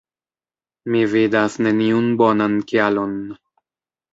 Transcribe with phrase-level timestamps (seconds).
[0.95, 3.17] Mi vidas neniun bonan kialon...